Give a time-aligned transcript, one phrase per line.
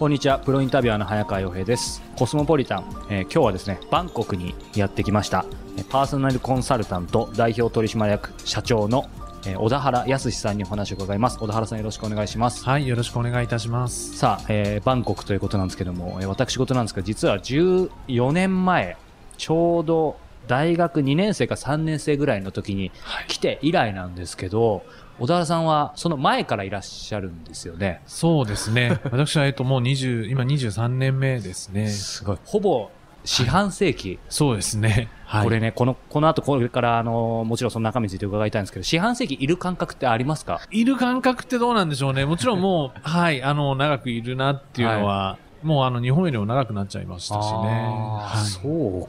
[0.00, 0.38] こんにちは。
[0.38, 2.00] プロインタビュアーの早川洋平です。
[2.16, 5.44] コスモポリタン、えー今日はですねバンコクにやってきました。
[5.76, 9.10] えーパーソナルコンサルタント代表取締役社長の、
[9.44, 11.38] えー小田原康さんにお話を伺います。
[11.38, 12.64] 小田原さんよろしくお願いします。
[12.64, 14.16] はい、よろしくお願いいたします。
[14.16, 18.96] さあ、えーバンコクということなんですけども、えー私事なんですが実は14年前
[19.36, 22.90] ちょうど大学2年生か3年生ぐらいの時に
[23.28, 24.84] 来て以来なんですけど、
[25.18, 28.00] 小田原さんはその前からいらっしゃるんですよね。
[28.06, 28.98] そうですね。
[29.12, 31.88] 私は、えっと、もう20、今23年目ですね。
[31.88, 32.38] すごい。
[32.44, 32.90] ほぼ
[33.24, 34.18] 四半世紀。
[34.28, 35.08] そうですね。
[35.26, 35.44] はい。
[35.44, 40.60] これね、この、この後これから、あの、もちろんその中身について伺いたいんですけど、四半世紀いる感覚ってありますか？
[40.70, 42.24] いる感覚ってどうなんでしょうね。
[42.24, 47.58] もちろんもう、はい、あの、長くいるなっていうのは、もうあの、日本よりも長くなっちゃいましたしね。
[47.58, 48.46] はい。
[48.48, 48.60] そ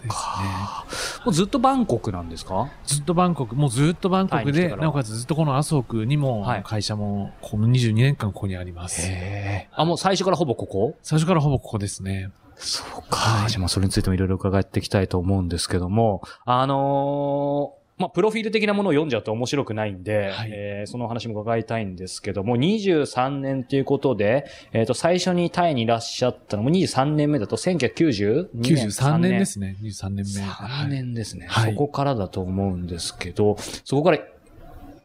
[0.03, 0.85] うか。
[1.25, 2.69] もうずっとバンコクなんですか？
[2.85, 9.01] ずっとバンコク、もうずっとバンコクで、なおかつずっとこの麻生区にも、はい会社も、この22年間ここにあります。
[9.01, 9.69] へえ。
[9.73, 10.95] あ、もう最初からほぼここ？
[11.03, 12.31] 最初からほぼここですね。
[12.57, 13.45] そうか。
[13.47, 28.87] じゃあまあそれについてもいろいろ伺っていきたいと思うんですけども、あのーまあ、プロフィール的なものを読んじゃうと面白くないんで、はいえーそのお話も伺いたいんですけども、23年ということで、えっ、と、最初にタイにいらっしゃったのも23年目だと1992年。
[28.87, 29.77] 93年ですね。
[29.81, 30.41] 23年目。
[30.41, 34.19] 3年ですね、はいそこからだと思うんですけど、そこから、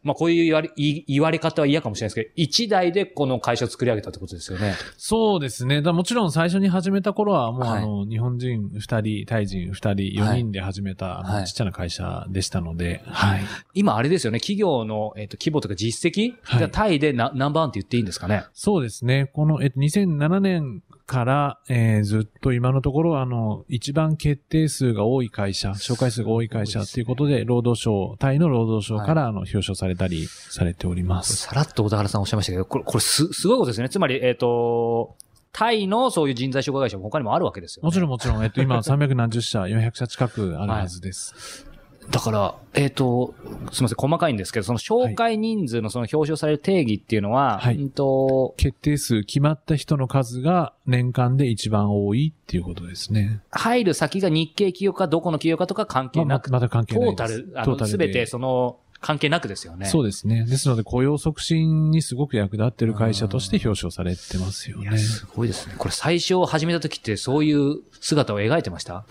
[0.06, 4.74] まあこういう言われ言い言われ方は嫌かもしれないですけど、一代でこの会社を作り上げたってことですよね。
[4.96, 5.82] そうですね。
[5.82, 13.40] だもちろん最初に始めた頃は、もうはいあの、日本人2人、タイ人2人、4人で始めた、ちっちゃな会社でしたので、はい。
[13.74, 18.44] 今あれですよね、企業の、えっと規模とか実績はいがタイでナナンバーワンって言っていいんですかね？
[18.54, 19.30] そうですね。
[19.32, 31.36] この、えっと、2007年から、えーずっと今のところ、あの、一番決定数が多い会社、紹介数が多い会社ということで、労働省、タイの労働省から、あの、表彰されたりされております。
[31.36, 33.88] さらっと小田原さんおっしゃいましたけど、これ、これす、すごいことですよね。
[33.88, 35.16] つまり、えっ、と、
[35.52, 37.86] タイのそういう人材紹介会社も他にもあるわけですよ、ね。
[37.86, 41.66] もちろんもちろん、えっと、今300何十社、400社近くあるはずです。
[42.10, 43.34] だから、えっ、と、
[43.72, 53.40] すみません、細かいんですけど、その紹介人数のその表彰される定義っていうのは、はいうんと、決定数、決まった人の数が年間で一番多いっていうことですね。
[53.50, 57.40] 入る先が日系企業かどこの企業かとか関係なく、ままた関係トないです。
[57.40, 59.86] ータル、あの、トータルですべてその、関係なくですよね。
[59.86, 60.46] そうですね。
[60.46, 64.96] ですので、雇用促進にすごく役立ってる会社として表彰されてますよね。
[64.96, 65.74] すごいですね。
[65.76, 69.04] これ最初始めた時ってそういう姿を描いてました？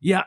[0.00, 0.26] いや、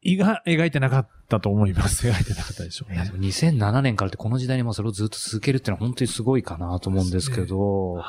[0.00, 2.08] 意が描いてなかったと思います。
[2.08, 3.10] 描 いてなかったでしょうねで。
[3.10, 8.02] も2007年からってこの時代にもそれをずっと続けるっていうのは本当にすごいかなと思うんですけど、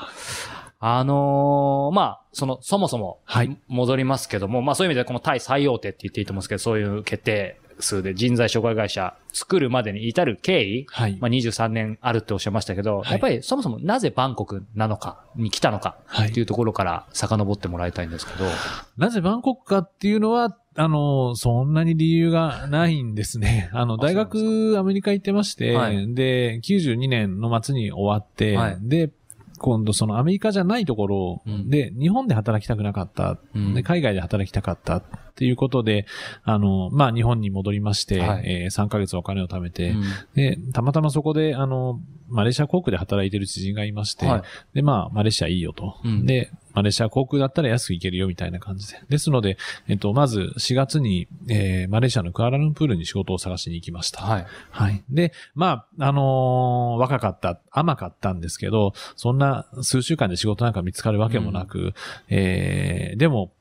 [0.83, 3.55] あのーまあ、その、そもそも、はい。
[3.67, 11.17] 戻りますけども、まあそういう意味ではこの対最大手って言っていいと思うんですけど、そういう決定数で人材紹介会社作るまでに至る経緯、はい。
[11.19, 13.11] まあ23年あるっておっしゃいましたけど、はい。
[13.11, 18.45] やっぱりそもそもなぜバンコクなのか、に来たのか、はいっていうところから遡ってもらいたいんですけど、
[18.97, 23.69] なぜバンコクかっていうのは、あの、そんなに理由がないんですね。
[23.73, 26.13] あの、大学アメリカ行ってまして、はい。
[26.13, 28.77] で、92年の末に終わって、はい。
[28.81, 29.11] で、
[29.57, 31.69] 今度そのアメリカじゃないところうん。
[31.69, 33.73] で、日本で働きたくなかった、うん。
[33.73, 34.97] で海外で働きたかった。
[34.97, 35.03] っ
[35.41, 36.05] ていうことで、
[36.43, 40.03] あの、まあ、日本に戻りまして、はいえー3ヶ月お金を貯めて、うん
[40.35, 44.43] で、たまたまそこで、あの、マレーシア航空で働いてる知人がいまして、はい
[44.75, 45.97] で、まあ、マレーシアいいよと。
[46.05, 49.01] うんで、マレーシア航空だったら安く行けるよみたいな感じで。
[49.09, 49.57] ですので、
[49.87, 54.21] えっと、まず4月に、えー、マレーシアのクアラルンプールに仕事を探しに行きました。
[54.21, 54.45] はい。
[54.69, 55.03] はい。
[55.09, 61.93] で、まあ、あのー若かった、甘かったんですけど、そんな数週間で仕事なんか見つかるわけもなく、
[62.29, 63.51] えー、でも、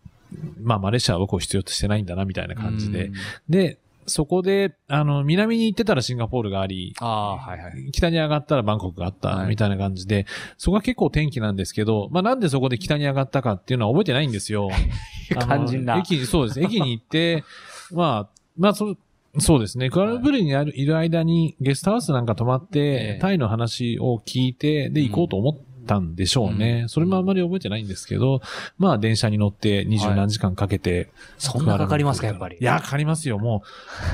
[0.63, 3.07] まあ、マレーシアは僕を必要としてないんだな、みたいな感じで。
[3.07, 3.15] うん。
[3.49, 7.91] で、そこで、あの、南に行ってたらシンガポールがあり、ああ、はいはい。
[7.93, 10.27] 北に上がったらバンコクがあったはいみたいな感じで、
[10.59, 14.69] そこは結構天気なんですけど、まあなんでそこで北に上がったかっていうのは覚えてないんですよ。
[15.31, 16.61] 肝心な駅に、そうです。
[16.61, 17.45] 駅に行って、
[17.93, 18.97] まあ、まあそ、
[19.39, 19.91] そうですね。
[19.91, 22.81] クアラルンプールにあるいる間にゲストハウスなんか泊まっえて
[23.17, 25.57] え、タイの話を聞いて、で、行こうと思っ
[25.91, 26.83] たんでしょうね。
[26.83, 28.41] うんそれもあんまり覚えてないんですけど、
[28.79, 32.57] まあ電車に乗って二十何時間かけて、そんなかかりますか、やっぱり。
[32.61, 33.39] いや、かかりますよ。
[33.39, 33.65] も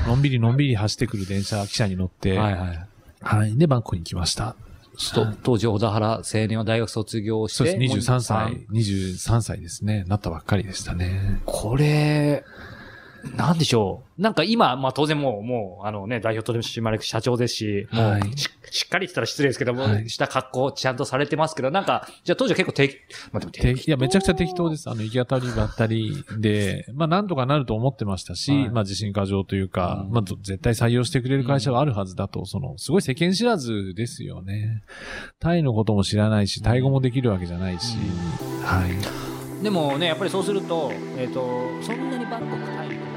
[0.05, 2.87] う、のんびりのんびり走ってくる電車、汽車に乗って、はいはい。
[3.21, 3.57] はい。
[3.57, 4.55] で、バンコクに来ました。
[5.13, 7.57] と当時、小田原青年は大学卒業して。
[7.57, 7.97] そうです。
[7.97, 10.03] 23もう歳、23歳ですね。
[10.07, 11.41] なったばっかりでしたね。
[11.45, 12.43] これ、
[13.35, 14.21] なんでしょう。
[14.21, 22.97] なんか今、まあ当然もう、もう、あのね、代表取締役社長ですし、もう、はいししっかりって言ったら失礼ですけども、はいした格好ちゃんとされてますけど、なんか、じゃあ当時は結構適、
[23.31, 24.89] まあでもていや、めちゃくちゃ適当です。
[24.89, 34.83] あの、行き当たりばったりで、まあ、なんとかなると思ってましたし、はいまあ、自信過剰というか、うんまあ、ど絶対採用してくれる会社はあるはずだと、その、すごい世間知らずですよね。
[35.39, 37.97] タイのことも知らないし、タイ語もできるわけじゃないし、
[38.63, 39.26] はい。
[39.61, 43.16] でもねやっぱりそうすると,、えー、とそんなにバンコクタイム